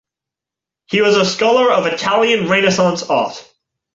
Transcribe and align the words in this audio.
He 0.87 1.01
was 1.03 1.15
a 1.15 1.23
scholar 1.23 1.71
of 1.71 1.85
Italian 1.85 2.49
Renaissance 2.49 3.03
art. 3.03 3.47